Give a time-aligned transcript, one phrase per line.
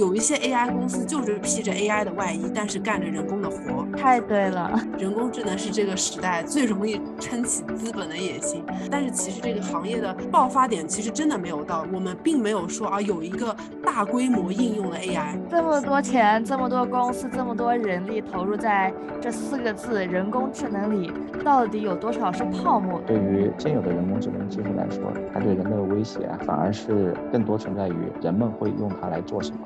[0.00, 3.86] 有一些 AI 公司就是披着 AI 的外衣，但是干着人工的活。
[3.98, 8.64] 太对了，人工智能是这个时代最容易撑起资本的野心。
[8.90, 15.38] 但是其实这个行业的爆发点其实真的没有到，我们并没有说啊有一个大规模应用的 AI。
[15.50, 18.90] 这么多钱，这么多公司，这么多人力投入在
[19.20, 21.12] 这四个字“人工智能”里，
[21.44, 22.98] 到底有多少是泡沫？
[23.06, 29.58] 对于现有的人工智能技术来说，它对人类的威胁啊，反而是更多存在于人们会用它来做什么。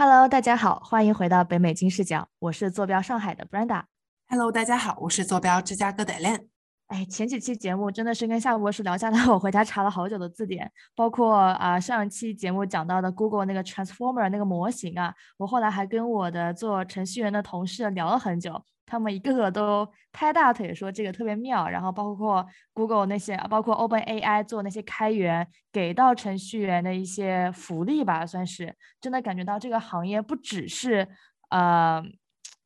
[0.00, 3.82] Hello，大家好，欢迎回到北美金视角，我是坐标上海的 Brenda。
[4.30, 6.46] Hello，大家好，我是坐标芝加哥的 Len。
[6.86, 18.64] 哎，前几期节目真的是跟夏博士聊下来，我回家查了好久的字典，包括啊上一期节目讲到的 Google 那个 Transformer 那个模型啊，我后来还跟我的做程序员的同事聊了很久。
[18.90, 31.06] 他们一个个都拍大腿说这个特别妙，然后包括 Google 那些，包括 Open AI 做那些开源给到程序员的一些福利吧，算是真的感觉到这个行业不只是
[31.50, 32.02] 呃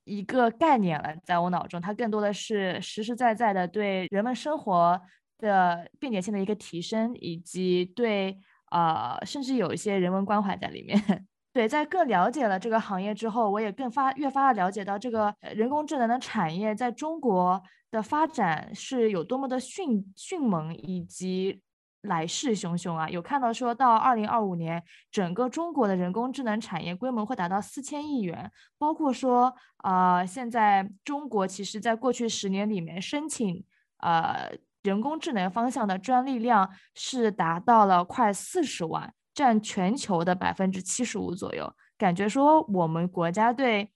[0.05, 4.99] 一个概念了，在我脑中，它更多的是实实在在的对人们生活
[5.39, 8.39] 的便捷性的一个提升，以及对
[8.71, 11.27] 呃甚至有一些人文关怀在里面。
[11.55, 21.63] 对，在更了解了这个行业之后，我也更发越发的了解到这个人工智能的产业在中国的发展是有多么的迅迅猛，以及
[22.03, 23.09] 来势汹汹啊！
[23.09, 33.65] 有看到说到二零二五年，整个中国的人工智能产业规模会达到四千亿元，包括说啊，现在中国其实在过去十年里面申请
[33.99, 34.51] 呃
[34.83, 39.15] 人工智能方向的专利量是达到了快四十万。
[39.35, 43.91] 占全球的百分之七十五左右，感觉说我们国家对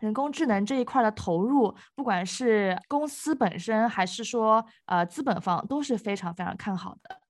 [0.00, 7.20] 人工智能这一块的投入，不管是公司本身还是说呃资本方，都是非常非常看好的。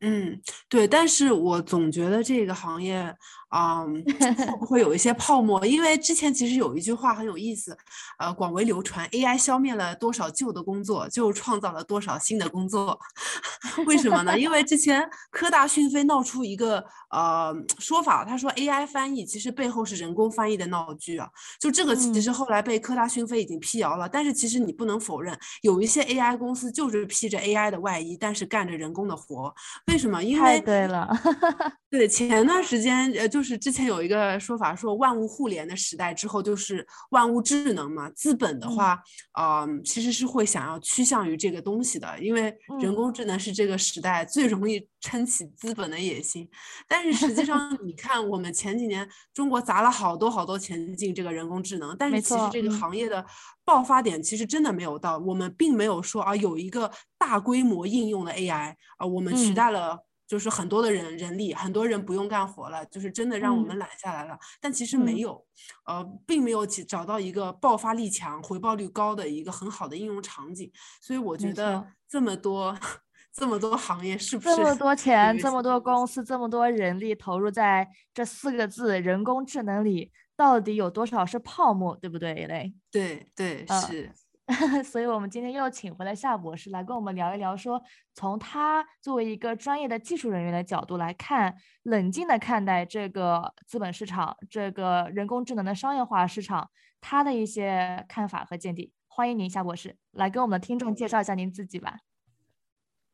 [0.00, 3.16] 嗯，对，但是我总觉得这个行业。
[3.50, 5.64] 嗯，会不会有一些泡沫？
[5.64, 7.76] 因为之前其实有一句话很有意思，
[8.18, 13.00] 呃，广为流传：AI 消灭了多少旧的工作，就创造了多少新的工作。
[13.86, 14.38] 为什么呢？
[14.38, 21.26] 因为之前科大讯飞闹出一个呃说法，他说 AI 翻译其实背后是人工翻译的闹剧啊。
[21.58, 29.54] 就这个其实后来被科大讯飞已经辟谣了，但是其实你不能否认，有一些 AI 公司就是披着 AI 的外衣，但是干着人工的活。
[29.86, 30.22] 为什么？
[30.22, 31.08] 因为对了，
[31.88, 33.37] 对前段时间呃就。
[33.38, 38.10] 就是之前有一个说法，说万物互联的时代之后就是万物智能嘛。
[38.10, 39.00] 资本的话，
[39.38, 46.50] 嗯，其实是会想要趋向于这个东西的，因为人工智能是这个时代最容易撑起资本的野心。
[46.88, 53.24] 但是实际上， 你看我们前几年中国砸了好多好多钱进这个人工智能，但是其实这个行业的
[53.64, 60.07] 爆发点其实真的没有到，我们并没有说啊有一个大规模应用的 AI 啊，我们取代了。
[60.28, 64.38] 就是很多的人人力，很多人不用干活了，就是真的让我们懒下来了。
[64.60, 65.42] 但其实没有，
[65.86, 70.70] 呃，并没有找到一个爆发力强、回报率高的一个很好的应用场景。
[71.00, 72.78] 所以我觉得这么多
[73.32, 81.96] 这么多行业是不是这么多钱、这么多公司、这么多人力投入在这四个字“人工智能”里，到底有多少是泡沫？
[81.96, 82.74] 对不对，雷？
[82.90, 84.12] 对对是。
[84.82, 87.82] 所以，我们今天又请回了夏博士来跟我们聊一聊，说
[88.14, 98.90] 从他作为一个专业的技术人员的角度来看，冷静的看待这个资本市场，这个人工智能的商业化市场，他的一些看法和见地。
[99.06, 101.98] 欢迎您，夏博士，来跟我们的听众介绍一下您自己吧。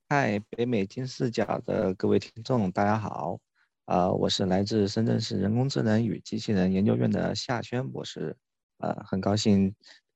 [0.09, 3.41] 嗨，北美金视角的各位听众，大家好。
[3.87, 8.37] 呃，我是来自深圳市人工智能与机器人研究院的夏轩博士。
[8.79, 9.75] 呃，很高兴。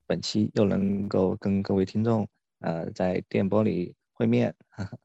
[0.09, 2.27] 本期又能够跟各位听众，
[2.61, 4.55] 呃，在电波里会面，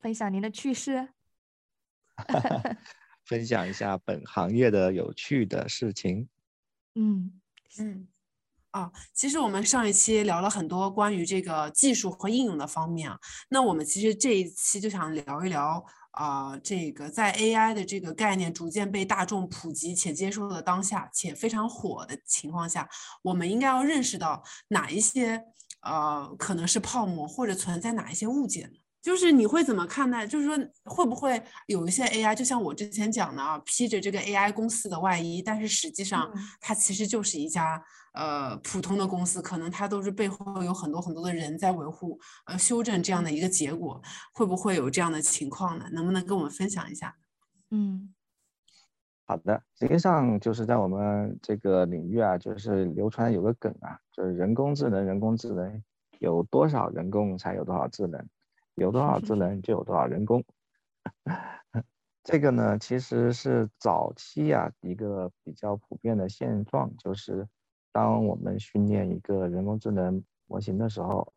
[0.00, 1.08] 分享您的趣事，
[3.24, 6.28] 分享一下本行业的有趣的事情。
[6.94, 7.40] 嗯
[7.78, 8.06] 嗯，
[8.72, 13.18] 啊，其实我们上一期聊了很多关于这个技术和应用的方面啊，
[13.48, 15.82] 那我们其实这一期就想聊一聊。
[16.12, 22.88] 啊，这个在 AI 的这个概念逐渐被大众普及且接受的当下，且非常火的情况下，
[23.22, 25.42] 我们应该要认识到哪一些
[25.82, 28.78] 呃可能是泡沫，或者存在哪一些误解呢？
[29.02, 30.24] 就是你会怎么看待？
[30.24, 37.82] 就是说，会不会有一些 AI，就像我之前讲的啊，披着这个 AI 公司的外衣，但是实际上它其实就是一家
[38.14, 42.16] 呃普通的公司，可能它都是背后有很多很多的人在维护
[42.46, 44.00] 呃修正这样的一个结果，
[44.32, 45.86] 会不会有这样的情况呢？
[45.92, 47.16] 能不能跟我们分享一下？
[47.70, 48.14] 嗯，
[49.26, 55.82] 好的，实际上就是在我们这个领域啊，就是流传有个梗啊，就是人工智能，人工智能
[56.20, 58.24] 有多少人工才有多少智能。
[58.74, 60.44] 有多少智 能就有多少人工，
[62.24, 67.46] 这个呢，其实是早期啊一个比较普遍的现状，就是
[67.92, 71.32] 当我们训练一个人工智能模型的时候，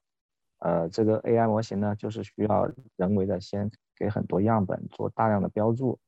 [0.60, 6.00] 呃，这个 AI 模型呢，就是需要人为的先给很多样本做大量的标注，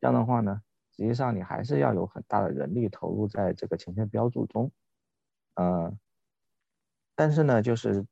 [0.00, 0.60] 这样的话呢，
[0.96, 4.70] 实际上你还是要有很大的人力投入在这个前线标注中，
[5.54, 5.92] 呃，
[7.14, 8.04] 但是呢，就是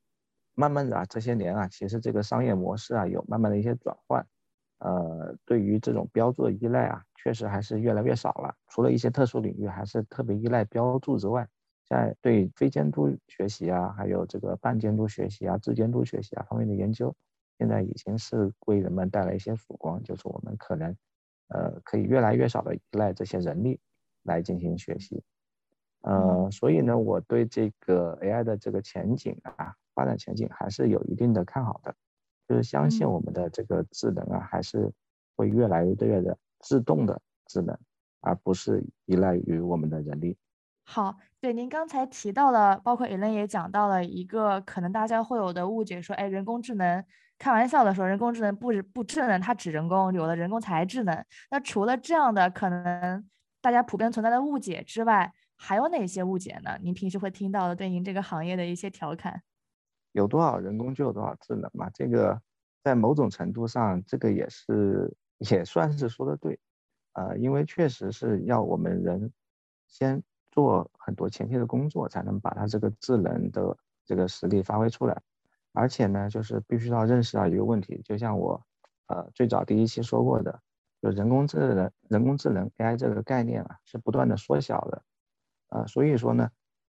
[0.55, 4.27] 慢慢的啊，这些年啊，其实这个商业模式啊有慢慢的一些转换。
[4.79, 8.55] 呃，对于这种标注的依赖啊，确实还是越来越少了。
[8.69, 11.49] 除了一些特殊领域还是特别依赖标注之外，
[11.87, 17.15] 在对非监督学习啊，还有这个半监督学习啊、自监督学习啊方面的研究，
[17.59, 20.95] 现在已经是为人们带来一些曙光，就是我们可能
[21.49, 23.81] 呃可以越来越少的依赖这些人力
[24.23, 25.23] 来进行学习。
[26.03, 31.94] 呃，所以呢，我对这个 AI 的这个前景啊，发展前景还是有一定的看好的。
[32.46, 34.93] 就是相信我们的这个智能啊，还是
[35.35, 37.75] 会越来越越的自动的智能，
[38.20, 40.37] 而不是依赖于我们的人力。
[40.85, 47.02] 好，对您刚才提到了，包括 Ellen 也讲到了一个可能大家会有的误解，说，哎，人工智能，
[47.38, 51.25] 开玩笑的说，人工智能不不智能，它只人工，有了人工才智能。
[51.50, 53.26] 那除了这样的可能
[53.62, 56.76] 大家普遍存在的误解之外，还有哪些误解呢？
[56.82, 59.40] 您平时会听到的对您这个行业的一些调侃？
[60.14, 61.90] 有多少人工就有多少智能嘛？
[61.90, 62.40] 这个
[62.84, 66.56] 在某种程度上，这个也是也算是说的对，
[67.14, 69.32] 呃，因为确实是要我们人
[69.88, 70.22] 先
[70.52, 75.20] 做很多前期的工作，才能把它这个智能的这个实力发挥出来。
[75.72, 78.64] 而且呢，就是必须要认识到一个问题，就像我
[79.08, 80.61] 呃最早第一期说过的，
[81.02, 85.02] 就人工智能、人工智能 AI 这个概念啊，是不断的缩小的，
[85.70, 86.49] 呃，所以说呢。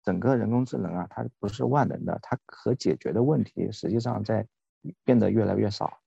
[0.05, 4.47] 整个人工智能啊，它不是万能的，它可解决的问题实际上在
[5.05, 6.01] 变得越来越少。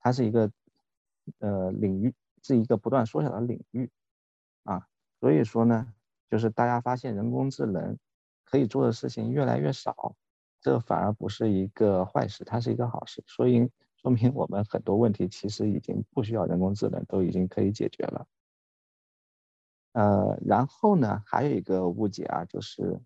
[0.00, 0.50] 它是一个
[1.38, 3.90] 呃领域，是一个不断缩小的领域
[4.64, 4.86] 啊。
[5.20, 5.92] 所以说呢，
[6.28, 7.96] 就是大家发现人工智能
[8.44, 10.14] 可以做的事情越来越少，
[10.60, 13.22] 这反而不是一个坏事，它是一个好事。
[13.26, 18.26] 所以说明我们很多问题其实已经不需要人工智能，都已经可以解决了。
[19.92, 23.00] 呃，然后呢，还有一个误解啊，就是。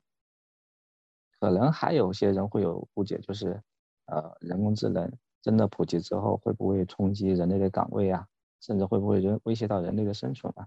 [1.42, 3.60] 可能还有些人会有误解，就是，
[4.06, 5.12] 呃，人工智能
[5.42, 8.24] 真的普及之后，会不会冲击人类的岗位啊？
[8.60, 10.64] 甚至会不会人威胁到人类的生存啊？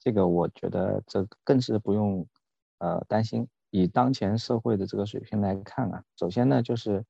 [0.00, 2.26] 这个我觉得这更是不用，
[2.78, 3.46] 呃，担心。
[3.70, 7.04] 以当前社会的这个水平来看啊，首先呢，就是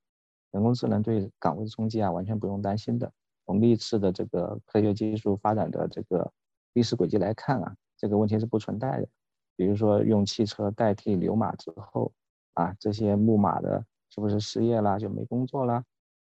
[0.51, 3.11] 人工智能对岗位的冲击啊，完全不用担心的。
[3.47, 6.31] 从历次的这个科学技术发展的这个
[6.75, 9.09] 历史轨迹来看啊，这个问题是不存在的。
[9.57, 12.13] 比如说用汽车代替牛马之后。
[12.57, 15.85] 啊，这些木马的是不是失业了就没工作了？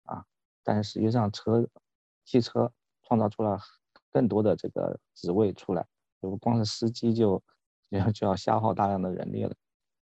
[0.04, 0.24] 啊，
[0.62, 1.68] 但实际上车、
[2.24, 2.72] 汽车
[3.02, 3.58] 创造出了
[4.10, 5.86] 更多的这个职位出来，
[6.22, 7.42] 就光是司机就
[7.90, 9.54] 要就要消耗大量的人力了。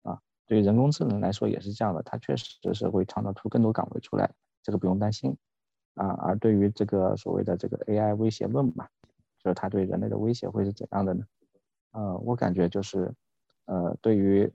[0.03, 4.33] 啊，对于人工智能来说也是这样的，它确实是会创造出更多岗位出来，
[4.63, 5.37] 这个不用担心。
[5.95, 8.87] 啊，而对于这个所谓的这个 AI 威胁论嘛，
[9.43, 11.25] 就是它对人类的威胁会是怎样的呢？
[11.91, 13.13] 呃，我感觉就是，
[13.65, 14.49] 呃，对于。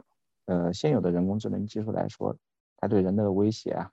[0.47, 2.35] 呃，现有的人工智能技术来说，
[2.77, 3.91] 它对人的威胁啊，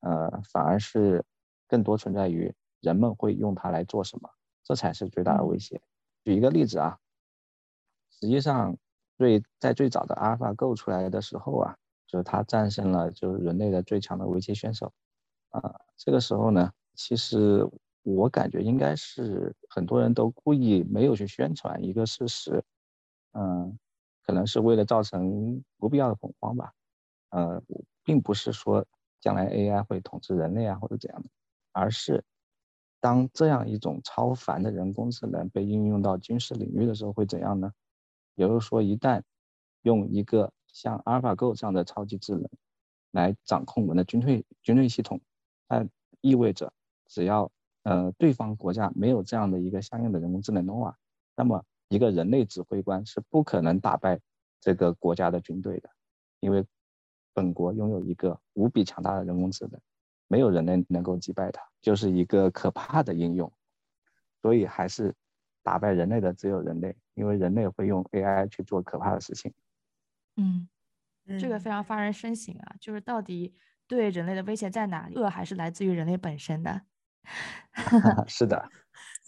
[0.00, 1.24] 呃，反而是
[1.68, 4.30] 更多存在于人们会用它来做什么，
[4.64, 5.80] 这才是最大的威胁。
[6.24, 6.96] 举一个例子啊，
[8.20, 8.76] 实际上
[9.18, 14.92] 最在最早的 AlphaGo 出来的时候啊，就是它战胜了就是人类的最强的围棋选手
[15.50, 15.60] 啊。
[15.96, 17.66] 这个时候呢，其实
[18.02, 22.64] 我感觉应该是很多人都故意没有去宣传一个事实，
[23.32, 23.78] 嗯。
[24.22, 26.72] 可能是为了造成不必要的恐慌吧，
[27.30, 27.62] 呃，
[28.04, 28.86] 并不是说
[29.20, 31.28] 将来 AI 会统治人类啊或者怎样的，
[31.72, 32.24] 而是
[33.00, 37.72] 当这样一种超凡的人工智能被应用到军事领域的时候会怎样呢？
[38.36, 39.22] 也就是说，一旦
[39.82, 42.48] 用一个像 AlphaGo 这样的超级智能
[43.10, 45.20] 来掌控我们的军队军队系统，
[45.68, 45.86] 那
[46.20, 46.72] 意味着
[47.08, 47.50] 只要
[47.82, 50.96] 呃对方国家没有这样的一个相应的人工智能的话，
[51.34, 51.64] 那么。
[51.90, 54.18] 一个人类指挥官是不可能打败
[54.60, 55.90] 这个国家的军队的，
[56.38, 56.64] 因为
[57.34, 59.80] 本国拥有一个无比强大的人工智能，
[60.28, 63.52] 没有人类能够击败它，就是一个可怕的应用。
[64.40, 65.12] 所以还是
[65.64, 69.52] 打败人类的只有人类，因为人类会用 AI 去做可怕的事情。
[70.36, 70.68] 嗯，
[71.40, 73.52] 这个非常发人深省啊，就是到底
[73.88, 75.10] 对人类的威胁在哪？
[75.16, 76.82] 恶还是来自于人类本身的？
[78.28, 78.70] 是的。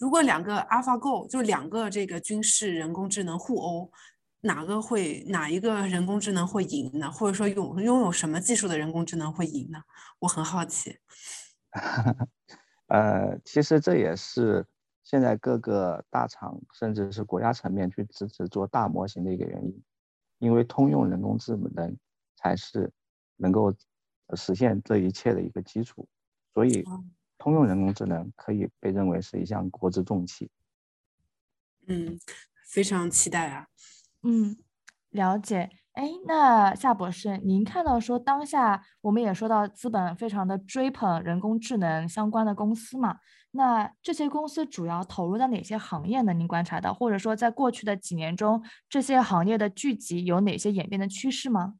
[0.03, 3.89] 如果两个 AlphaGo 就两个这个军事人工智能互殴，
[4.41, 7.09] 哪个会哪一个人工智能会赢呢？
[7.09, 9.81] 或者说拥拥有什么技术的人工智能会赢呢？
[10.19, 10.99] 我很好奇。
[12.87, 14.67] 呃，其实这也是
[15.03, 19.81] 现在各个大厂甚至是国家层面去支持做大模型的一个原因，
[20.39, 21.97] 因为通用人工智能
[22.35, 22.91] 才是
[23.37, 23.73] 能够
[24.35, 26.05] 实现这一切的一个基础，
[26.53, 26.83] 所以
[27.43, 30.49] 通用人工智能可以被认为是一项国之重器。
[31.87, 32.17] 嗯，
[32.65, 33.67] 非常期待啊。
[34.21, 34.55] 嗯，
[35.09, 35.69] 了解。
[35.91, 43.17] 哎，那夏博士，您看到说当下我们也说到资本非常的追捧人工智能相关的公司嘛？
[43.51, 46.31] 那这些公司主要投入在哪些行业呢？
[46.31, 51.75] 您观察到，或者说在过去的几年中，这些行业的聚集有哪些演变的趋势吗？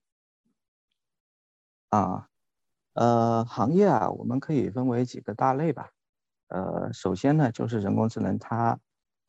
[1.87, 2.27] 啊，
[2.93, 5.91] 呃，行业啊，我们可以分为几个大类吧。
[6.47, 8.79] 呃，首先呢，就是人工智能，它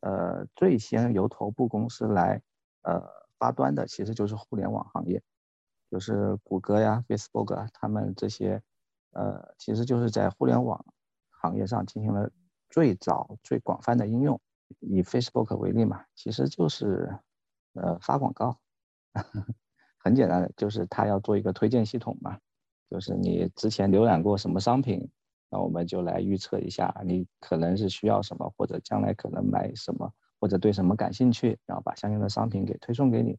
[0.00, 2.42] 呃最先由头部公司来
[2.82, 3.02] 呃。
[3.36, 5.20] 发端的其实就是互联网行业，
[5.90, 8.62] 就是谷歌呀、Facebook 啊，他们这些，
[9.10, 10.82] 呃，其实就是在互联网
[11.30, 12.30] 行业上进行了
[12.70, 14.40] 最早、最广泛的应用。
[14.78, 17.18] 以 Facebook 为例嘛，其实就是，
[17.74, 18.56] 呃，发广告，
[19.98, 22.38] 很简单的，就是它要做一个推荐系统嘛，
[22.94, 25.10] 就是你之前浏览过什么商品，
[25.50, 30.08] 那我们就来预测一下你可能是需要什么，或者将来可能买什么。
[30.40, 33.38] 或者对什么感兴趣，然后把相应的商品给推送给你，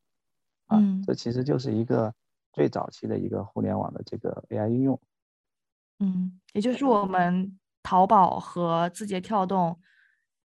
[0.65, 2.11] 啊，这其实就是一个
[2.51, 4.99] 最早期的一个互联网的这个 AI 应用。
[5.99, 9.79] 嗯，也就是我们淘宝和字节跳动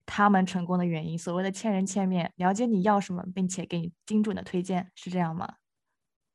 [0.07, 5.57] 他们成功的原因，所谓的千人千面，了解你要什么，并且给你精准的推荐，是这样吗？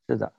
[0.07, 0.31] 是的。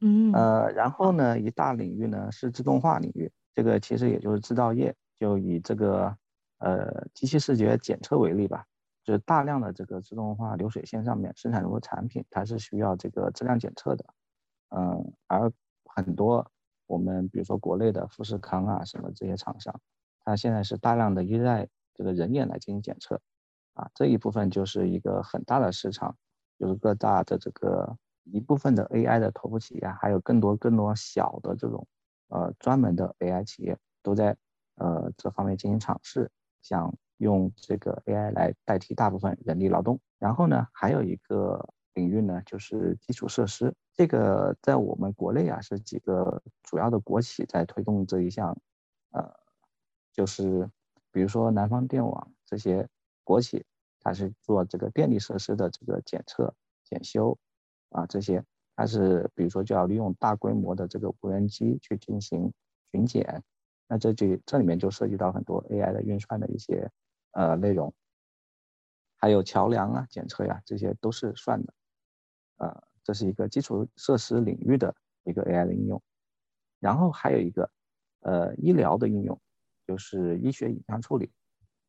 [0.00, 0.32] 嗯。
[0.32, 6.16] 呃，然后呢，一大领域呢是自动化领域，这个其实也就是制造业，就以这个
[6.58, 8.64] 呃机器视觉检测为例吧。
[9.02, 14.04] 就是大量的这个自动化流水线上面生产出的产品，它是需要这个质量检测的，
[14.76, 15.50] 嗯，而
[15.86, 16.46] 很多
[16.86, 19.74] 我们比如说国内的富士康啊什么这些厂商，
[20.22, 23.18] 它现在是大量的依赖这个人眼来进行检测，
[23.72, 26.14] 啊，这一部分就是一个很大的市场，
[26.58, 27.96] 就是各大的这个
[28.32, 31.86] 一部分的 AI 的头部企业，还有更多更多小的这种
[32.28, 34.36] 呃专门的 AI 企业都在
[34.76, 36.30] 呃这方面进行尝试，
[36.62, 36.94] 想。
[37.20, 43.74] 用这个 AI 来代替大部分人力劳动，然后呢，还有一个领域呢，就是基础设施。
[43.92, 48.56] 这个在我们国内啊，是几个主要的国企在推动这一项，
[49.10, 49.30] 呃，
[50.14, 50.66] 就是
[51.12, 52.88] 比如说南方电网这些
[53.22, 53.66] 国企，
[54.00, 57.36] 它是做这个电力设施的这个检测、检修
[57.90, 58.42] 啊，这些
[58.76, 62.52] 它是比如说就要利用大规模的这个无人机去进行
[62.92, 63.42] 巡检，
[63.86, 66.90] 那这就这里面就涉及到很多 AI 的运算的一些。
[67.32, 67.94] 呃，内容
[69.16, 71.72] 还有桥梁啊、检测呀，这些都是算的。
[72.56, 74.92] 呃，这是一个基础设施领域的
[75.22, 76.02] 一个 AI 的应用。
[76.80, 77.70] 然后还有一个
[78.22, 79.40] 呃医疗的应用，
[79.86, 81.30] 就是医学影像处理。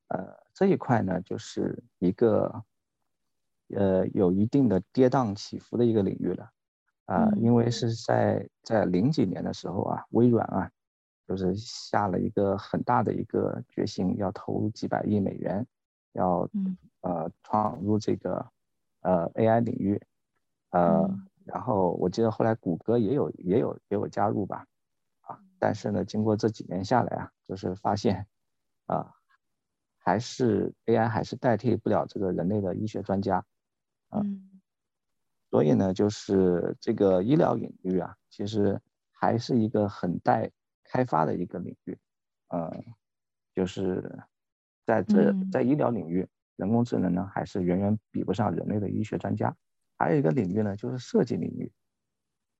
[0.10, 2.63] 呃，这一块呢，就是一个
[3.75, 6.49] 呃有一定的跌宕起伏的一个领域了。
[7.05, 10.71] 啊，因为是在在零几年的时候啊，微软啊。
[11.27, 15.65] 就是下了一个很大的一个决心，要投几百亿美元，
[16.11, 16.49] 要
[16.99, 18.45] 呃闯入这个
[18.99, 20.01] 呃 AI 领域，
[20.71, 21.07] 呃，
[21.45, 24.65] 然后我记得后来谷歌也有也有也有加入吧，
[25.21, 28.27] 啊，但是呢，经过这几年下来啊，就是发现
[28.87, 29.13] 啊，
[29.99, 33.45] 还是 AI 还是代替不了这个人类的医学专家，
[34.11, 34.61] 嗯，
[35.49, 40.51] 所以呢，就是这个医疗领域啊，其实还是一个很待。
[40.83, 41.97] 开发的一个领域，
[42.49, 42.69] 呃，
[43.55, 44.03] 就是
[44.85, 46.27] 在这在医疗领域，
[46.57, 49.55] 人工智能呢还是远远比不上人类的医学专家。
[49.97, 51.71] 还有一个领域呢，就是设计领域，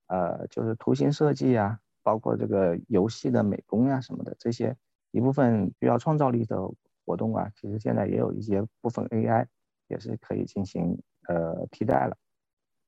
[0.08, 4.78] 呃，就是图形设计啊，包括这个游戏的美工呀什么的，这些
[5.12, 6.58] 一部分需要创造力的
[7.04, 9.46] 活动啊，其实现在也有一些部分 AI
[9.90, 10.98] 也是可以进行
[11.32, 12.18] 呃替代了，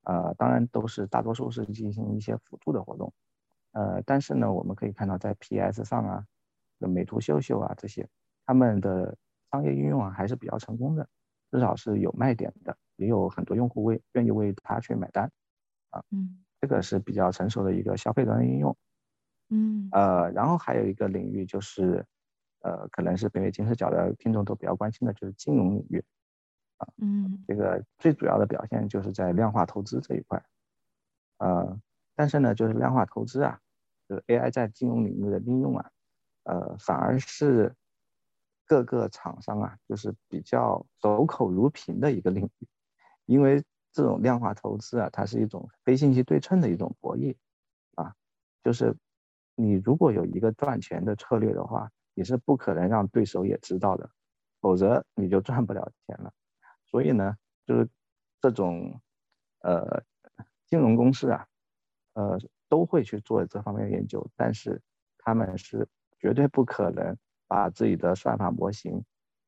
[0.04, 3.12] 呃，当然都是大多数是进行一些辅助的活动。
[3.72, 6.26] 呃，但是呢，我们可以看到，在 PS 上啊，
[6.78, 8.08] 美图秀秀啊这些，
[8.46, 9.18] 他们的
[9.52, 11.08] 商业应用啊还是比较成功的，
[11.52, 15.32] 至少是有卖点的，也有很多用户为愿意为它去买单，
[15.90, 18.78] 啊，嗯，这个是比较成熟的一个消费端应用，
[19.50, 22.06] 嗯，呃，然后还有一个领域就是，
[22.62, 26.04] 呃，可能是北美金视角的听众都比较关心的，就是金融领域，
[26.84, 30.44] 啊，嗯，这个最主要的表现就是在量化投资这一块，
[31.38, 31.80] 呃，
[32.16, 33.60] 但是呢，就是量化投资啊。
[34.10, 35.90] 就是 AI 在金融领域的应用啊，
[36.44, 37.74] 呃，反而是
[38.66, 42.68] 各个厂商啊，就是比较守口如瓶的一个领域，
[43.26, 43.64] 因为
[43.94, 47.34] 这种量化投资啊，它是一种非信息对称的一种博弈
[47.96, 48.14] 啊，
[48.62, 48.94] 就是
[49.56, 54.08] 你如果有一个赚钱的策略的话，你是不可能让对手也知道的
[54.60, 56.34] 否则你就赚不了钱了。
[56.94, 57.36] 所以呢，
[57.66, 57.90] 就是
[58.40, 59.02] 这种
[59.62, 60.04] 呃
[60.68, 61.48] 金融公司啊，
[62.14, 62.38] 呃
[62.70, 64.80] 都会去做这方面的研究，但是
[65.18, 65.88] 他们是
[66.20, 69.04] 绝对不可能把自己的算法模型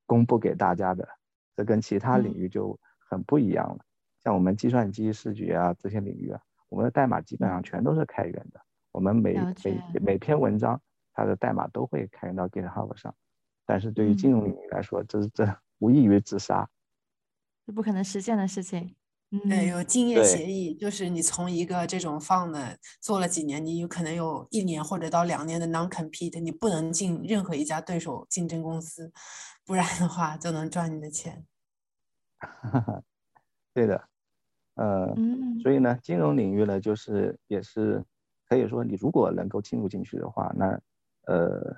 [0.07, 1.07] 公布给大家的，
[1.55, 3.85] 这跟其他领域就很不一样了。
[4.23, 8.59] 像我们计算机视觉啊这些领域啊，我们的代码基本上全都是开源的，
[8.91, 10.81] 我们每每每篇文章
[11.13, 13.13] 它的代码都会开源到 GitHub 上，
[13.67, 15.45] 但是对于金融领域来说，这是这
[15.77, 16.67] 无异于自杀。
[17.65, 18.95] 是不可能实现的事情。
[19.49, 29.11] 对，有竞业协议，就是你从一个这种放的做了几年，你有可能有一年或者到两年的 non compete，你不能进任何一家对手竞争公司，
[29.65, 31.43] 不然的话就能赚你的钱。
[33.73, 34.07] 对的，
[34.75, 35.13] 呃，
[35.61, 38.01] 所以呢，金融领域呢，就是也是
[38.47, 40.79] 可以说，你如果能够进入进去的话，那
[41.25, 41.75] 呃，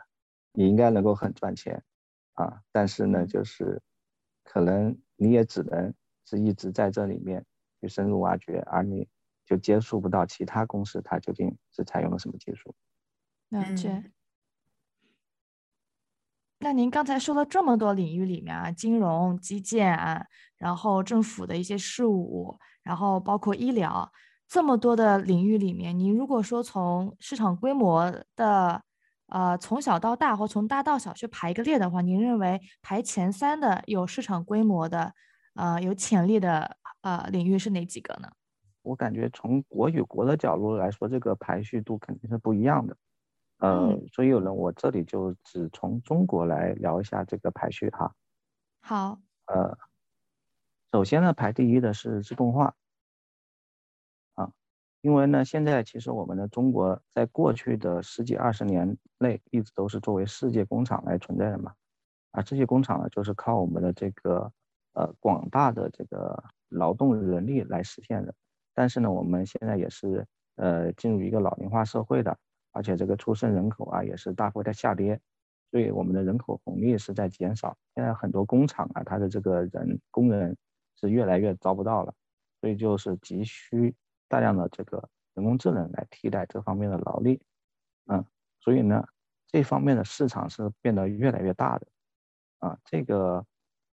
[0.52, 1.82] 你应该能够很赚钱
[2.34, 2.62] 啊。
[2.72, 3.82] 但是呢，就是
[4.48, 4.98] 可能。
[5.20, 5.92] 你也只能
[6.26, 7.44] 是一直在这里面
[7.82, 9.08] 去深入挖掘，而你
[9.44, 12.76] 就接触不到其他公司，它究竟是采用了什么技术。
[13.50, 14.12] 了解。
[16.60, 20.24] 那您刚才说了这么多领域里面啊，金融、基建啊，
[20.56, 24.12] 然后政府的一些事务，然后包括医疗，
[24.48, 28.84] 这么多的领域里面，您如果说从市场规模的。
[29.28, 35.14] 呃，从小到大或从大到小去排一个列的话，您认为排前三的有市场规模的，
[35.56, 38.30] 呃，有潜力的呃领域是哪几个呢？
[38.84, 42.96] 我感觉从国与国的角度来说，这个排序度肯定是不一样的。
[43.60, 48.14] 呃，所以有人我这里就只从中国来聊一下这个排序哈。
[48.84, 49.20] 好。
[49.48, 49.78] 呃，
[50.92, 52.74] 首先呢，排第一的是自动化。
[55.08, 61.74] 因为呢，现在其实我们的中国在过去的十几二十年内一直都是作为世界工厂来存在的嘛，
[62.32, 64.52] 啊，这些工厂呢就是靠我们的这个
[64.96, 68.36] 呃广大的这个劳动人力来实现的。
[68.74, 72.38] 但是呢，我们现在也是呃进入一个老龄化社会的，
[72.74, 75.18] 而且这个出生人口啊也是大幅的下跌，
[75.72, 77.78] 所以我们的人口红利是在减少。
[77.96, 80.58] 现在很多工厂啊，它的这个人工人
[81.00, 82.14] 是越来越招不到了，
[82.60, 83.96] 所以就是急需。
[84.28, 87.42] 大量的这个人工智能来替代这方面的劳力，
[88.08, 88.26] 嗯，
[88.60, 89.06] 所以呢，
[89.48, 91.88] 这方面的市场是变得越来越大的，
[92.60, 93.46] 啊，这个，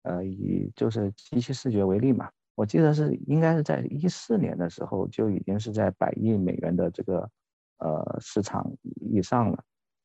[0.02, 7.30] 呃，以就是机器视觉为例嘛，我记得是应该是在一四年的时候就已经是在百亿美元的这个
[7.78, 9.64] 呃市场以上了，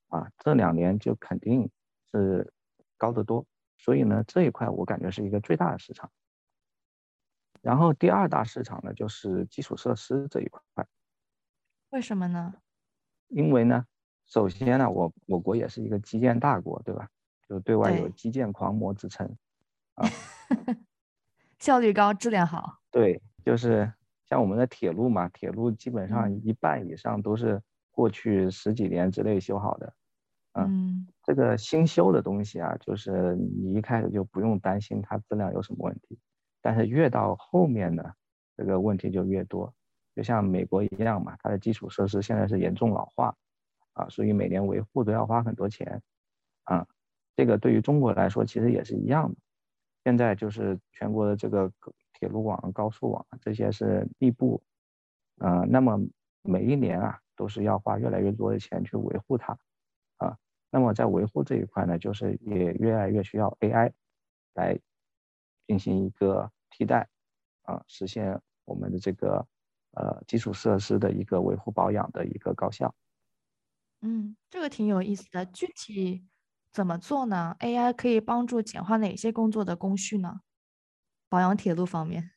[0.10, 1.70] 啊，这两年就肯定
[2.12, 2.52] 是
[2.98, 3.46] 高得多，
[3.78, 6.12] 所以呢，这一块我感觉是一个最大的市场。
[7.62, 10.62] 然后第二大市场呢，就是基础设施这一块。
[11.90, 12.54] 为什么呢？
[13.28, 13.86] 因为呢，
[14.26, 17.10] 首先呢，我我国也是一个基建大国，对吧？
[17.48, 19.36] 就对外有基建狂魔之称，
[19.96, 20.08] 啊，
[21.58, 22.80] 效率高，质量好。
[22.92, 23.92] 对，就是
[24.28, 27.60] 像我们的铁路嘛，铁路基本上一半以上都是
[27.92, 29.94] 过去十几年之内修好的，
[30.54, 36.20] 嗯，这个新修的东西啊，就是你一开始就不用担心它质量有什么问题。
[36.62, 38.04] 但是越到后面呢，
[38.58, 39.74] 这个问题就越多，
[40.16, 43.34] 就像美国一样嘛，它的基础设施现在是严重老化，
[43.94, 46.02] 啊，所以每年维护都要花很多钱，
[46.64, 46.86] 啊，
[47.36, 49.36] 这个对于中国来说其实也是一样的，
[50.04, 51.72] 现在就是全国的这个
[52.14, 54.62] 铁路网、高速网这些是密布，
[55.38, 55.98] 啊，那么
[56.42, 59.58] 每一年啊都是要花越来越多的钱去维护它，
[60.18, 60.38] 啊，
[60.70, 63.94] 那么在维护这一块呢，就是也越来越需要 AI
[64.56, 64.78] 来。
[65.70, 67.08] 进行一个替代，
[67.62, 69.46] 啊，实现我们的这个
[69.92, 72.92] 呃基础设施的一个维护保养的一个高效。
[74.02, 75.46] 嗯，这个挺有意思的。
[75.46, 76.26] 具体
[76.72, 80.40] 怎么做呢？AI 可以帮助简化哪些工作的工序呢？
[81.30, 82.32] 保养铁路方面，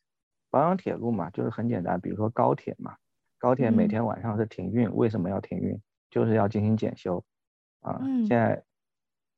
[0.51, 2.95] 保养铁路嘛，就是很简单，比如说高铁嘛，
[3.39, 5.81] 高铁每天晚上是停运，为什么要停运？
[6.11, 7.25] 就是要进行检修。
[7.79, 8.63] 啊，现在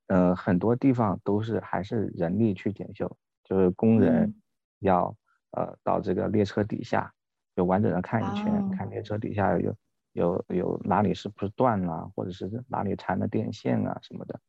[0.08, 3.18] 呃很多地方都是还是人力去检修。
[3.46, 4.36] 就是工人
[4.80, 5.16] 要
[5.52, 7.14] 呃到这个列车底下，
[7.56, 9.74] 就完整的看一圈，看列车底下有
[10.12, 14.40] 有有哪里是不是断了，或者是哪里缠了电线啊什么的，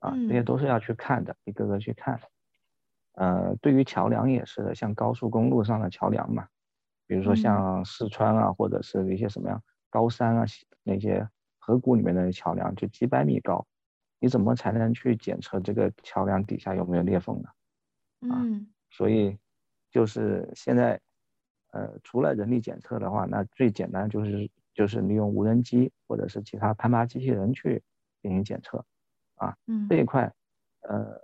[0.00, 2.18] 啊这些都是要去看的，一个个去看。
[3.12, 6.48] 呃，对于桥梁也是的，像高速公路上的桥梁嘛，
[7.06, 10.44] 比如说像四川啊，或者是一些什么样高山啊
[10.82, 13.66] 那些河谷里面的桥梁，就几百米高，
[14.20, 17.48] 你怎么才能去检测这个桥梁底下有没有裂缝呢？
[18.20, 19.38] 嗯，所以
[19.90, 21.00] 就是现在，
[21.72, 27.82] 呃，除了人力检测的话，那最简单就是就是利用无人机或者是其他攀爬机器人去
[28.22, 28.84] 进行检测，
[29.36, 29.56] 啊，
[29.88, 30.32] 这一块，
[30.80, 31.20] 呃，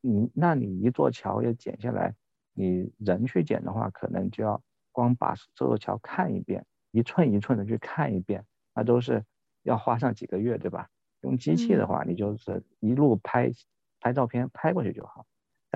[0.00, 2.14] 你那你一座桥要剪下来，
[2.52, 9.24] 你人去剪的话，可能就要光把这座桥看一遍，一寸一寸的去看一遍，那都是
[9.62, 10.88] 要花上几个月，对吧？
[11.22, 13.50] 用机器的话，你就是一路拍
[13.98, 15.24] 拍照片拍过去就好。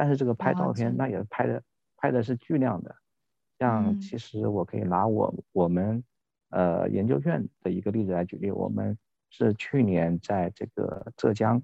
[0.01, 1.61] 但是这个拍照片，那也拍的
[1.97, 2.95] 拍的是巨量的。
[3.59, 6.05] 像其实我可以拿我我们
[6.51, 8.97] 呃研究院的一个例子来举例，我们
[9.29, 11.61] 是去年在这个浙江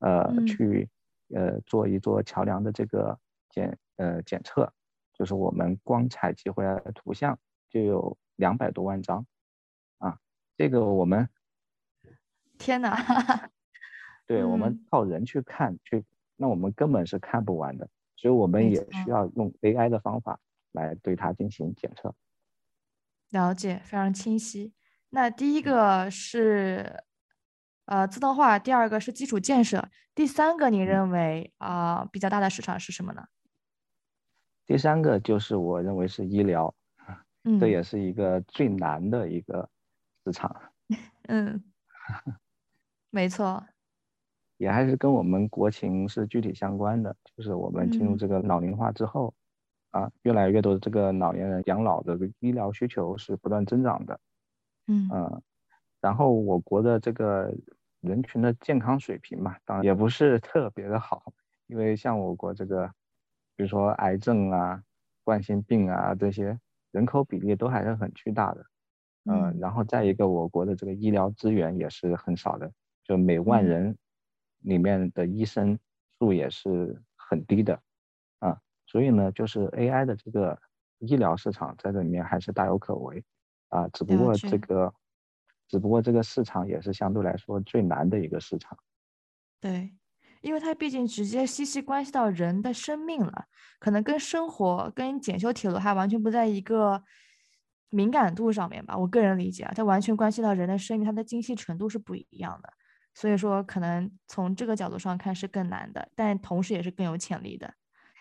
[0.00, 0.86] 呃去
[1.34, 4.70] 呃做一座桥梁的这个检呃检测，
[5.14, 7.38] 就是我们光采集回来的图像
[7.70, 9.24] 就有两百多万张
[9.96, 10.18] 啊，
[10.58, 11.26] 这个我们。
[12.58, 12.94] 天哪！
[14.26, 16.04] 对我们靠人去看去，
[16.42, 20.40] 那我们根本是看不完的，所以我们也需要用 AI 的方法
[20.72, 22.12] 来对它进行检测。
[23.30, 24.74] 了解，非常清晰。
[25.10, 27.04] 那第一个是
[27.84, 33.22] 呃自动化，第二个是基础建设，第三个你认为啊比较大的市场是什么呢？
[34.66, 36.74] 第三个就是我认为是医疗，
[37.60, 39.70] 这也是一个最难的一个
[40.24, 40.72] 市场。
[41.28, 41.62] 嗯。
[43.10, 43.64] 没错，
[44.62, 47.16] 也还是跟我们国情是具体相关的。
[47.36, 49.34] 就是我们进入这个老龄化之后，
[49.90, 54.20] 啊，越来越多的这个老年人养老的医疗需求是不断增长的。
[54.86, 55.42] 嗯
[56.00, 57.52] 然后我国的这个
[58.00, 61.32] 人群的健康水平嘛，当然也不是特别的好，
[61.66, 62.86] 因为像我国这个，
[63.56, 64.80] 比如说癌症啊、
[65.24, 66.56] 冠心病啊这些
[66.92, 68.64] 人口比例都还是很巨大的。
[69.24, 72.70] 嗯，然后再一个，我国的这个医疗资源也是很少的。
[73.04, 73.96] 就每万人
[74.62, 75.78] 里面的医生
[76.18, 77.80] 数也是很低的
[78.38, 80.58] 啊，所以呢，就是 AI 的这个
[80.98, 83.24] 医疗市场在这里面还是大有可为
[83.68, 84.94] 啊，只不过这个，
[85.68, 88.78] 只不过这个市场也是相对来说最难的一个市场。
[89.60, 89.94] 对，
[90.40, 93.46] 因为它毕竟直接息息关系到人的生命了，
[93.78, 97.02] 可能跟生活、跟检修铁路还完全不在一个
[97.90, 98.96] 敏感度上面吧。
[98.96, 102.72] 我个人理解啊，它完全关系到人的生命，它的精细程度是不一样的。
[103.14, 107.74] 所以说，可能从这个角度上看是更难的，但同时也是更有潜力的。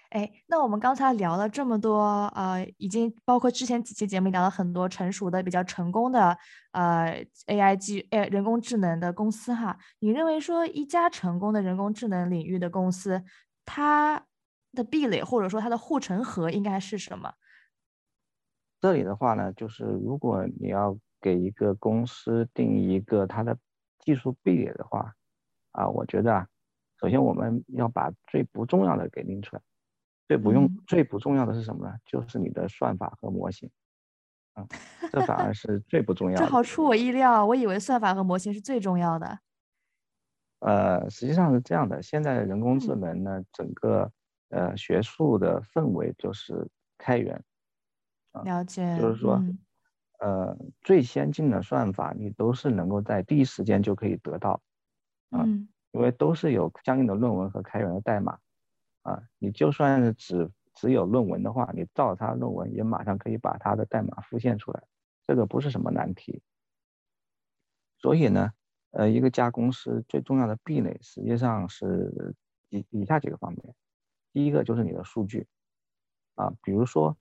[0.10, 6.38] 哎，那我们刚才聊了这么多，呃，已经包括之前几期节目聊了很多成熟的、比较成功的，
[6.74, 9.78] 呃，AI 技，呃，人工智能的公司哈。
[10.00, 13.24] 你认为说一家成功的人工智能领域的公司，
[13.64, 14.26] 它
[14.74, 17.32] 的壁垒或者说它的护城河应该是什么？
[18.82, 23.58] 这里的话呢，就是如果你要给一个公司定一个它的。
[24.02, 25.14] 技术壁垒的话，
[25.72, 26.48] 啊，我觉得啊，
[27.00, 29.62] 首先我们要把最不重要的给拎出来。
[30.28, 31.94] 最不用、最不重要的是什么呢？
[32.06, 33.70] 就是你的算法和模型。
[34.54, 34.66] 啊，
[35.12, 36.46] 这反而是最不重要的。
[36.46, 39.40] 这好出我意料，我以为算法和模型是最重要的。
[40.60, 44.12] 呃，实际上是这样的，现在人工智能呢，整个
[44.50, 47.44] 呃学术的氛围就是开源。
[48.32, 48.98] 啊了解。
[49.00, 49.42] 就是说。
[50.22, 54.62] 呃，最先进的算法你都是能够在第一时间就可以得到，
[55.32, 55.44] 啊，
[55.94, 58.38] 因为都是有相应的论文和开源的代码，
[59.02, 64.84] 啊，你就算是只只有论文的话，你照它论文也马上可以把它的代码复现出来，
[65.26, 66.44] 这个不是什么难题。
[67.98, 68.52] 所以呢，
[68.92, 72.36] 呃，一个家公司最重要的壁垒实际上是
[72.70, 73.74] 以以下几个方面，
[74.34, 75.48] 第一个就是你的数据，
[76.36, 77.18] 啊，比如说。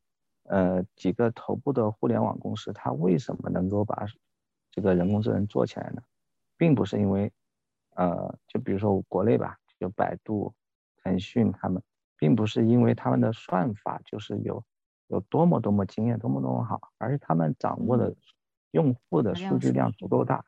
[0.50, 4.04] 呃，几个头部的互联网公司，它为什么能够把
[4.72, 6.02] 这个人工智能做起来呢？
[6.56, 7.32] 并不是因为，
[7.94, 10.52] 呃，就比如说国内吧，就百度、
[11.04, 11.80] 腾讯他们，
[12.18, 14.64] 并不是因为他们的算法就是有
[15.06, 18.12] 有多么多么惊艳、多么多么好，而是他们掌握的
[18.72, 20.44] 用户的数据量足够大。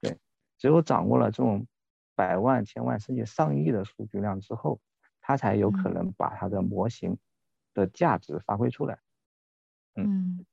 [0.00, 0.16] 对，
[0.56, 1.66] 只有掌握了这种
[2.14, 4.78] 百万、千万甚至上亿的数据量之后，
[5.20, 7.18] 他才有可能把他的模型。
[7.74, 8.98] 的价值发挥出来，
[9.96, 10.44] 嗯，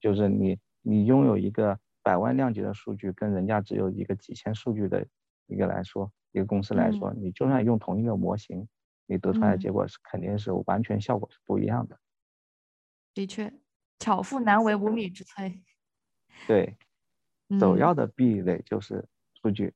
[0.00, 5.06] 就是你你拥有一个百万量级的数据，跟人家只有一个几千数据的
[5.46, 8.66] 一个来说，一个公司来说，你就算用同一个模型，
[9.06, 11.98] 你得出来的结果是肯定是完全效果是不一样的。
[13.14, 13.52] 的确，
[13.98, 15.62] 巧妇难为无米之炊。
[16.48, 16.76] 对，
[17.60, 19.74] 首要的壁垒就是数据，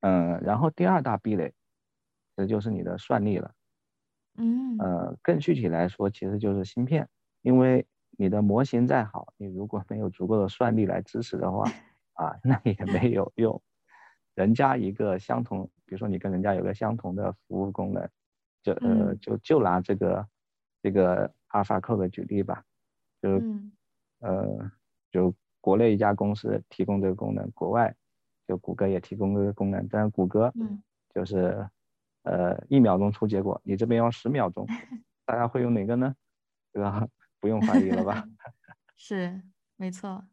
[0.00, 1.52] 嗯，然后第二大壁垒，
[2.36, 3.54] 这就是你的算力了。
[4.36, 7.08] 嗯，呃，更具体来说，其实就是芯片，
[7.42, 7.86] 因为
[8.18, 11.64] 你的模型再好，你如果没有足够的算力来支持的话，
[12.14, 13.60] 啊，那也没有用。
[14.34, 18.08] 人家一个相同，比如说你跟人家有个相同的服务功能，
[18.62, 20.26] 就呃，就就拿这个
[20.82, 22.64] 这个阿尔法扣的举例吧，
[23.20, 23.28] 就
[24.20, 24.70] 呃，
[25.10, 27.94] 就国内一家公司提供这个功能，国外
[28.48, 30.50] 就谷歌也提供这个功能，但是谷歌
[31.14, 31.68] 就是
[32.22, 34.66] 呃一秒钟出结果，你这边要十秒钟，
[35.26, 36.14] 大家会用哪个呢？
[36.72, 37.06] 对吧？
[37.40, 38.24] 不用怀疑了吧？
[38.96, 39.42] 是，
[39.76, 40.24] 没错。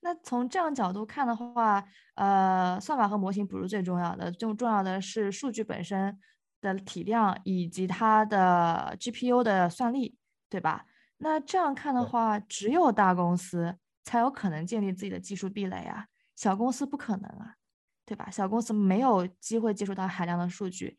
[0.00, 6.18] 那从这样角度看的话，呃，算法和模型不是最重要的，最重要的是数据本身
[6.62, 10.16] 的体量以及它的 GPU 的算力，
[10.48, 10.86] 对吧？
[11.18, 17.56] 那这样看的话，只有大公司才有可能建立自己的技术壁垒啊，小公司不可能啊，
[18.06, 18.30] 对吧？
[18.30, 20.96] 小公司没有机会接触到海量的数据，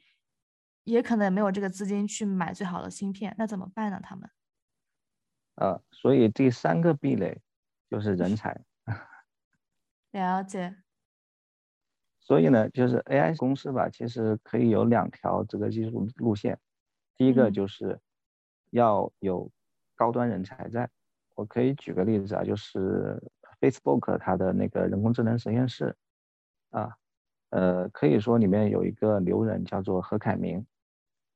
[0.83, 3.99] 也可能没有这个资金去买最好的芯片，那怎么办呢？
[4.01, 4.29] 他们？
[5.55, 7.41] 呃，所以第三个壁垒
[7.89, 8.63] 就是人才。
[10.11, 10.77] 了解。
[12.19, 16.59] 所以呢，就是 AI 公司吧，其实可以有两条这个技术路线。
[17.15, 17.99] 第一个就是
[18.69, 19.51] 要有
[19.95, 20.89] 高端人才在。
[21.35, 23.21] 我可以举个例子啊，就是
[23.59, 25.95] Facebook 它的那个人工智能实验室
[26.69, 26.95] 啊，
[27.49, 30.65] 呃，可以说里面有一个牛人叫做何凯明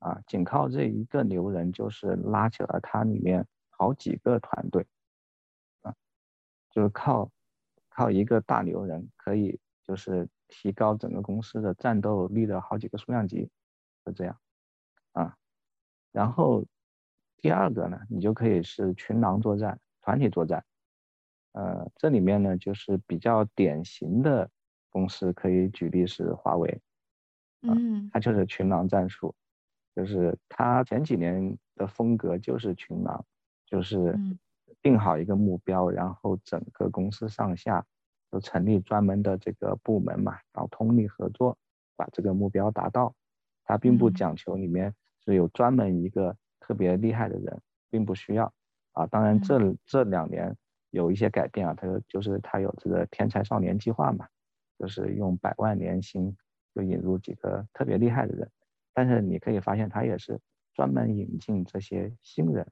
[0.08, 4.86] 啊，仅靠这一个牛人，就是拉起了他里面好几个团队
[5.82, 5.94] 啊，
[6.70, 7.32] 就是靠。
[7.98, 13.50] 靠一个大牛人可以就是提高整个公司的战斗力的好几个数量级，
[14.06, 14.38] 就这样
[15.14, 15.38] 啊。
[16.12, 16.66] 然后
[17.38, 20.66] 第二个呢，你就可以是群狼作战、团体作战。
[21.54, 24.52] 呃，这里面呢就是比较典型的
[24.90, 26.82] 公司，可以举例是华为，
[27.62, 29.34] 嗯，它就是群狼战术，
[29.96, 33.26] 就是他前几年的风格就是群狼，
[33.66, 34.18] 就是。
[34.82, 37.84] 定好一个目标，然后整个公司上下
[38.30, 41.58] 都成立专门的这个部门嘛，然后通力合作，
[41.96, 43.16] 把这个目标达到。
[43.64, 48.54] 他并不讲求里面是有专门一个特别厉害的人，并不需要
[48.92, 49.08] 啊。
[49.08, 50.56] 当然这这两年
[50.92, 54.28] 有一些改变啊，他就是他有这个天才少年计划嘛，
[54.78, 56.36] 就是用百万年薪
[56.76, 58.52] 就引入几个特别厉害的人。
[58.96, 60.40] 但是你可以发现，他也是
[60.74, 62.66] 专门引进这些新人。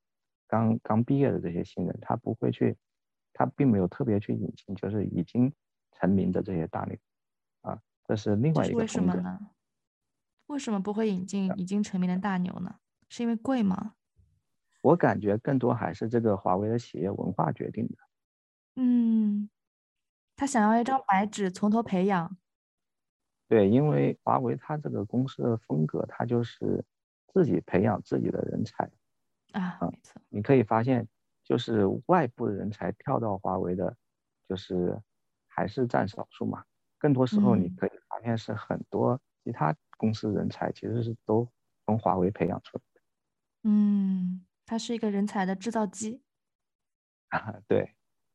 [0.48, 2.78] 刚刚毕业的这些新人，他不会去，
[3.34, 5.54] 他并没有特别去引进，就是已经
[5.92, 6.98] 成名的这些大牛，
[7.62, 9.38] 啊，这是另外一个为什么呢？
[10.48, 12.76] 为什么不会引进已经成名的大牛呢？
[13.10, 13.96] 是因为贵吗？
[14.82, 17.96] 我感觉更多还是这个华为的企业文化决定的。
[18.76, 19.50] 嗯，
[20.36, 22.38] 他想要一张白纸，从头培养。
[23.54, 26.84] 对，因为华为它这个公司的风格，它就是
[27.28, 28.90] 自己培养自己的人才。
[29.52, 31.08] 啊，没错，你可以发现，
[31.44, 33.96] 就是外部的人才跳到华为的，
[34.50, 35.00] 就是
[35.46, 36.66] 还是占少数嘛。
[36.98, 41.48] 更多时候，你可以发现是很多其他公司人才其实是都
[41.86, 43.02] 从华为培养出来的。
[43.66, 46.24] 嗯，它是一个人才的制造机。
[47.30, 47.94] 啊，对。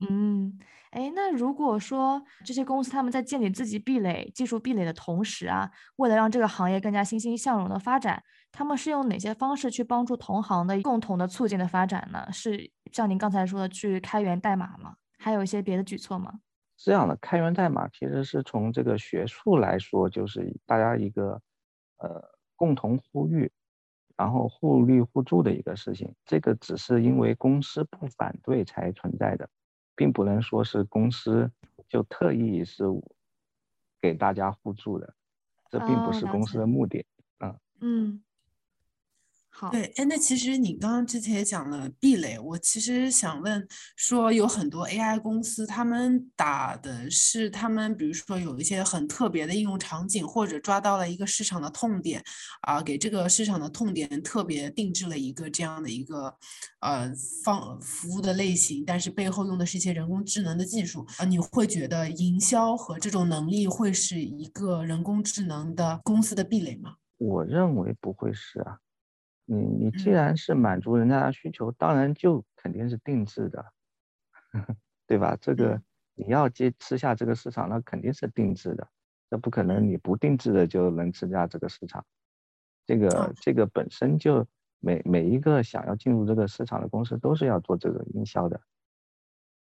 [0.09, 0.57] 嗯，
[0.91, 12.27] 哎，那如果说这些公司他们在建立自己壁垒、技术壁垒的同时啊，为了让这个行业更加欣欣向荣的发展，他们是用哪些方式去帮助同行的共同的促进的发展呢？
[12.33, 14.95] 是像您刚才说的去开源代码吗？
[15.19, 16.41] 还有一些别的举措吗？
[16.77, 21.41] 这样的开源代码其实是从这个学术来说，就是大家一个
[21.99, 22.23] 呃
[22.55, 23.51] 共同呼吁，
[24.17, 26.15] 然后互利互助的一个事情。
[26.25, 29.49] 这个只是因为公司不反对才存在的。
[29.99, 31.51] 并不能说是公司
[31.89, 32.85] 就特意是
[34.01, 35.13] 给大家互助的，
[35.69, 37.05] 这并不是公司的目的。
[37.41, 38.23] 嗯
[39.63, 39.71] 嗯。
[39.71, 52.23] 对，哎，那其实你刚刚之前也讲了壁垒，我其实想问说，有很多 AI 公司，他们打的是他们，比如说有一些很特别的应用场景，或者抓到了一个市场的痛点，
[52.63, 56.33] 啊，给这个市场的痛点特别定制了一个这样的一个
[56.81, 66.95] 呃方服务的类型，但是背后用的是一些人工智能的技术，啊，你会觉得营销和这种能力会是一个人工智能的公司的壁垒吗？
[67.19, 68.79] 我认为不会是啊。
[69.51, 73.65] 你你既然是满足人家的需求，当然就肯定是定制的，
[75.07, 75.37] 对吧？
[75.41, 75.81] 这个
[76.15, 78.89] 你要接吃下这个市场，那肯定是定制的，
[79.31, 82.05] 那不可能你不定制的就能吃下这个市场。
[82.87, 84.47] 这个这个本身就
[84.81, 88.61] 每每一个想要进入这个市场的公司都是要做这个营销的。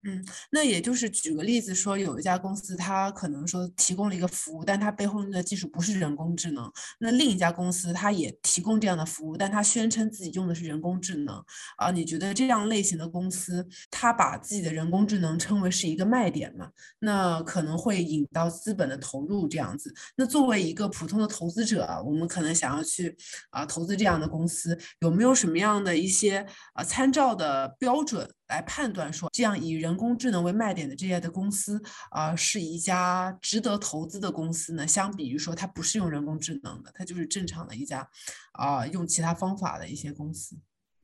[0.07, 6.71] 嗯，那也就是举个例子说，有一家公司，它可能说提供了一个服务，但它背后用的技术不是人工智能。
[6.99, 11.43] 那另一家公司，它也提供这样的服务，但它宣称自己用的是人工智能。
[11.77, 16.69] 啊，你觉得这样类型的公司，它把自己的人工智能称为是一个卖点吗？
[16.99, 19.91] 那可能会引到资本的投入这样子。
[20.15, 23.17] 那作为一个普通的投资者，我们可能想要去
[23.49, 28.29] 啊投资这样的公司，有没有什么样的一些啊参照的标准？
[28.47, 31.81] 来判断说，这样以人工智能为卖点的这些的公司，
[32.11, 34.85] 啊，是一家值得投资的公司呢？
[34.85, 38.07] 相比于说它不是用人工智能的，它就是正常的一家，
[38.53, 40.57] 啊，用其他方法的一些公司。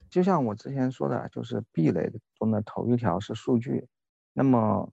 [0.10, 3.88] 就像我之前说的，就是壁垒中的头一条是数据，
[4.34, 4.92] 那么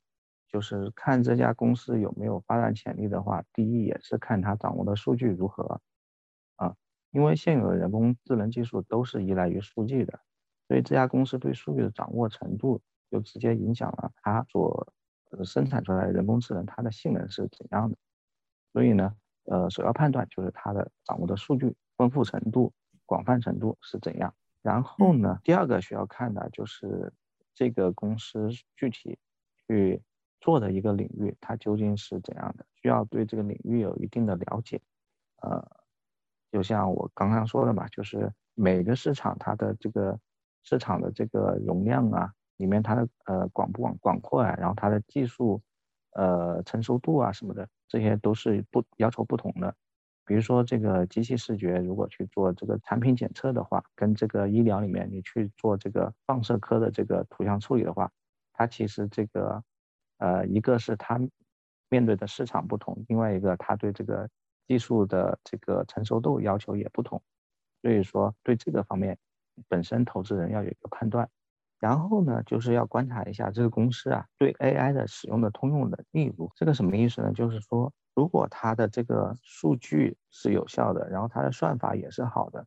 [0.49, 5.81] 就是看这家公司有没有发展潜力的话，第一也是看它掌握的数据如何，
[6.57, 6.75] 啊，
[7.11, 10.21] 因为现有的人工智能技术都是依赖于数据的。
[10.69, 12.79] 所以这家公司对数据的掌握程度，
[13.11, 14.93] 就直接影响了它所
[15.43, 17.97] 生产出来的人工智能它的性能是怎样的。
[18.75, 22.71] 所以呢，呃，首要判断就是它的掌握的数据丰富程度、
[23.07, 24.35] 广泛程度是怎样。
[24.61, 27.11] 然后呢，第二个需要看的就是
[27.55, 29.19] 这个公司具体
[29.67, 30.03] 去
[30.39, 34.83] 做的一个领域，它究竟是怎样的，需要对这个领域有一定的了解。
[35.41, 35.67] 呃，
[36.53, 40.21] 就像我刚刚说的嘛，就是每个市场它的这个。
[40.69, 45.63] 市场的这个容量啊，里面它的呃广不广广阔啊，然后它的技术
[46.13, 49.75] 呃成熟度啊什么的，这些都是不要求不同的。
[50.27, 58.11] 比如说这个机器视觉，如果去做这个产品检测的话，跟这个医疗里面你去做这个放射科的这个图像处理的话，
[58.53, 59.65] 它其实这个
[60.19, 61.19] 呃一个是它
[61.89, 64.29] 面对的市场不同，另外一个它对这个
[64.67, 67.23] 技术的这个成熟度要求也不同，
[67.81, 69.17] 所以说对这个方面。
[69.69, 71.29] 本身投资人要有一个判断，
[71.79, 77.33] 然后呢，就是要观察一下这个公司啊对 AI 的使用的通用能力如这个什么意思呢？
[77.33, 82.67] 就是说，如果它的这个数据是有效的，然后它的算法也是好的，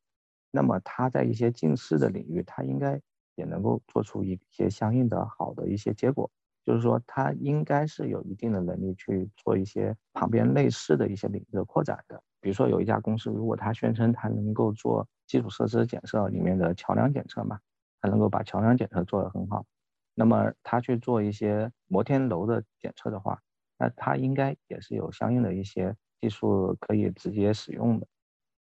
[0.51, 2.99] 那么它在一些近似的领域，它应该
[3.36, 6.30] 也能够做出一些相应的好的一些结果。
[6.63, 12.21] 就是说，它应该是有一定的能力去做一些旁边类似的一些领域的扩展的。
[12.39, 17.58] 比如说，有一家公司，如果它宣称它能够做基础设施检测里面的桥梁检测嘛，
[18.02, 19.65] 它能够把桥梁检测做得很好，
[20.13, 23.41] 那么它去做一些摩天楼的检测的话，
[23.78, 28.06] 那它应该也是有相应的一些技术可以直接使用的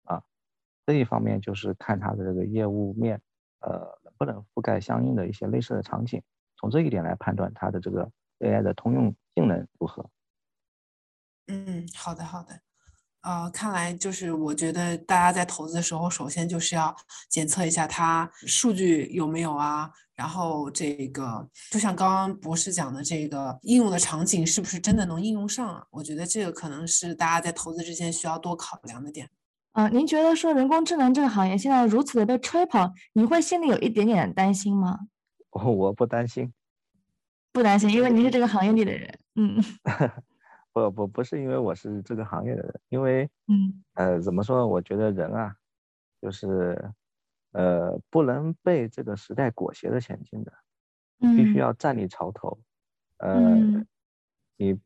[0.04, 0.22] 啊。
[0.86, 3.20] 这一方面就是看它的这个业务面，
[3.62, 6.22] 呃，能不能覆盖相应的一些类似的场景。
[6.56, 10.08] 从这一点来判断它的这个 AI 的通用性能如何？
[11.48, 12.60] 嗯，好的好的，
[13.22, 16.94] 呃，看来就是我觉得大家在投资的时候，首先就是要
[17.28, 25.84] 检测一下它数据有没有啊，然后这个就像刚刚博士讲的，这个应用的场景是不是真的能应用上啊？
[25.90, 29.28] 我觉得这个可能是大家在投资之前需要多考量的点。
[29.72, 34.98] 啊，您觉得说人工智能这个行业现在如此的被吹捧，你会心里有一点点担心吗？
[35.50, 36.52] 我 我不担心，
[37.52, 39.18] 不担心，因为您是这个行业里的人。
[39.36, 39.62] 嗯，
[40.72, 44.66] 不不不是因为我是这个行业的人，因为嗯呃怎么说？
[44.66, 45.54] 我觉得人啊，
[46.20, 46.92] 就是
[47.52, 50.52] 呃不能被这个时代裹挟着前进的，
[51.18, 52.58] 必须要站立潮头。
[53.18, 53.56] 呃，
[54.56, 54.78] 你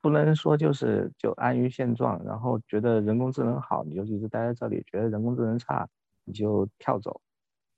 [0.00, 5.88] 不能说就是就安于现状，然后觉得人工智能好，你就一直待在这里；觉得人工智能差，
[6.24, 7.20] 你就跳走。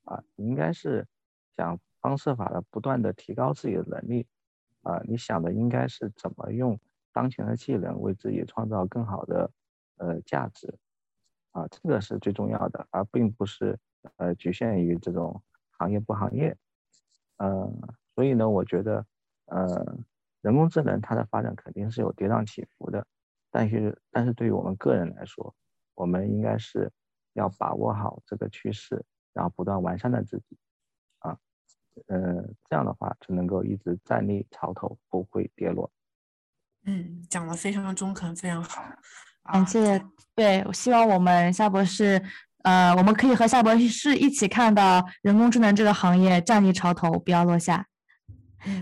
[0.03, 1.05] 啊，你应该是
[1.55, 1.79] 想。
[2.03, 4.27] 方设法的不断的提高自己的能力，
[4.81, 6.77] 啊，你想的应该是怎么用
[7.13, 9.49] 当前的技能为自己创造更好的
[9.97, 10.73] 呃价值，
[11.51, 13.79] 啊，这个是最重要的，而并不是
[14.17, 15.41] 呃局限于这种
[15.77, 16.57] 行业不行业，
[17.37, 17.71] 呃，
[18.15, 19.05] 所以呢，我觉得
[19.45, 19.97] 呃
[20.41, 23.05] 人工智能它的发展肯定是有跌宕起伏的，
[23.49, 25.55] 但是但是对于我们个人来说，
[25.95, 26.91] 我们应该是
[27.33, 30.57] 要把握好这个趋势，然后不断完善的自己。
[32.07, 35.91] 呃，这样的话就能够一直站立潮头，不会跌落。
[36.85, 38.83] 嗯，讲的非常中肯，非常好。
[39.51, 40.03] 感谢。
[40.35, 42.19] 对，我希望我们夏博士，
[42.63, 47.85] 呃，我们可以和夏博士一起看到人工智能这个行业站立潮头，不要落下。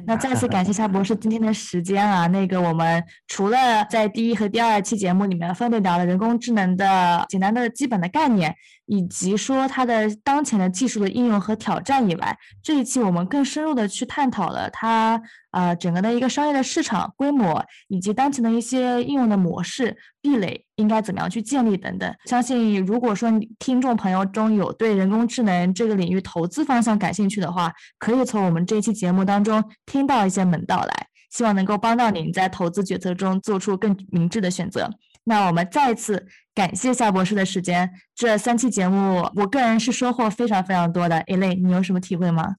[0.06, 2.28] 那再次感谢夏博士今天的时间啊！
[2.28, 8.56] 那个我们除了在第一和第二期节目里面分别聊了人工智能的简单的基本的概念，
[8.86, 15.22] 以及说它的当前的技术的应用和挑战以外，这一期我们更深入的去探讨了它。
[15.52, 22.10] 呃，整个的一个商业的市场规模，以及当前的一些应用的模式壁垒应该怎么样去建立等等。
[22.24, 23.30] 相信如果说
[23.60, 34.90] 听众朋友中有对人工智能这个领域投资方向感兴趣的话，可以从我们这一期节目当中听到一些门道来，希望能够帮到您在投资决策中做出更明智的选择。
[35.24, 41.20] 那我们再次感谢夏博士的时间，这三期节目我个人是收获非常非常多的。
[41.20, 42.56] A 类，你有什么体会吗？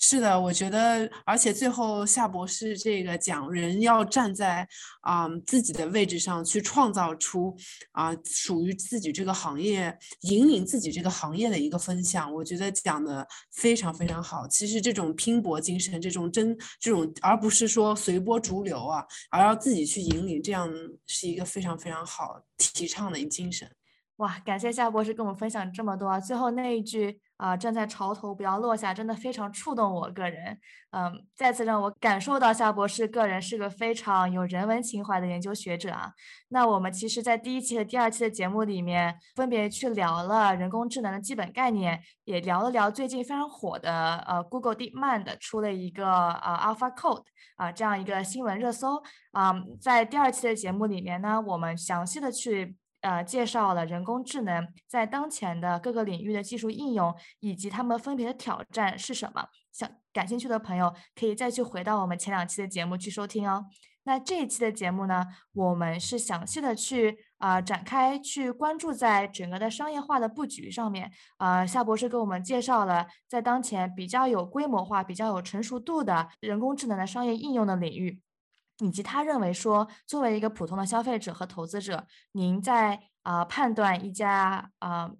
[0.00, 4.66] 是的，我觉得，而且最后夏博士这个讲，人要站在
[5.00, 7.54] 啊自己的位置上去创造出
[7.90, 14.46] 啊属于自己这个行业，引领自己这个行业的一个分享，我觉得讲的非常非常好。
[14.46, 20.72] 其实这种拼搏精神，这种真这种，而不是说随波逐流啊，而要自己去引领，这样
[21.08, 23.68] 是一个非常非常好提倡的一精神。
[24.18, 26.20] 哇，感谢夏博士跟我们分享这么多。
[26.20, 30.58] 最后那一句啊，站在潮头不要落下，真的非常触动我个人。
[30.90, 36.10] 嗯，再次让我感受到夏博士个人是个非常有人文情怀的研究学者啊。
[36.48, 47.22] 那我们其实，在第一期和第二期的节目里面，分别去聊了人工智能的基本概念，也聊了聊最近非常火的呃，Google DeepMind 出了一个呃 AlphaCode
[47.54, 49.00] 啊这样一个新闻热搜
[49.30, 49.54] 啊。
[49.80, 52.74] 在第二期的节目里面呢，我们详细的去。
[53.00, 59.46] 呃，介绍了人工智能在当前的各个领域的技术应用，以及他们分别的挑战是什么。
[59.72, 63.66] 想感兴趣的朋友可以再去回到我们前两期的节目去收听哦。
[64.02, 71.12] 那这一期的节目呢，我们是详细的去啊展开去关注在整个的商业化的布局上面。
[71.36, 78.18] 啊，夏博士给我们介绍了在当前比较有规模化、比较有成熟度的人工智能的商业应用的领域。
[78.80, 85.10] 以及他认为说，作为一个普通的消费者和投资者，您在啊判断一家啊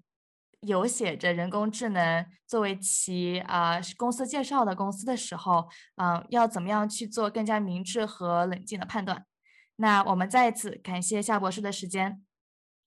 [0.60, 9.24] 有写着人工智能作为其啊公司介绍的公司的时候，嗯，要怎么样去做更加明智和冷静的判断？
[9.76, 12.22] 那我们再一次感谢夏博士的时间。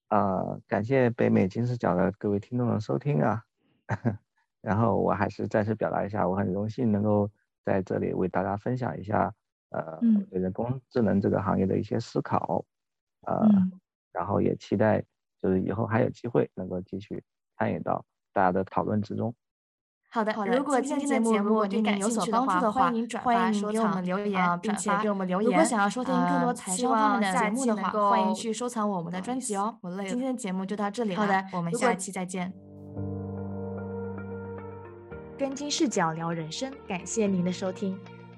[0.08, 3.42] 啊，感谢北美金视角的各位听众的收听啊。
[4.60, 7.30] 然后我还是再次表达一下，我很荣幸能够
[7.64, 9.34] 在这里为大家分享一下。
[9.72, 9.98] 呃，
[10.30, 12.64] 对人工智能这个行业的一些思考，
[13.26, 13.48] 呃，
[14.12, 15.02] 然后也期待
[15.40, 17.22] 就是以后还有机会能够继续
[17.56, 19.34] 参与到大家的讨论之中。
[20.10, 25.50] 好的，如果今天的节目对你有所帮助的话，欢迎转发、收藏、留言，并且给我们留言。
[25.50, 29.78] 如果想要收听更多财商方面的节目的话，欢迎去收藏我们的专辑哦。
[30.06, 32.52] 今天的节目就到这里了，好的，我们下期再见。
[35.38, 37.98] 跟金视角聊人生，感谢您的收听。